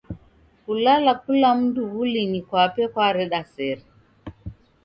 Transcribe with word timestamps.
Kulala 0.63 1.11
kula 1.23 1.49
mndu 1.59 1.81
w'ulinyi 1.93 2.39
kwape 2.47 2.83
kwareda 2.93 3.39
sere. 3.53 3.83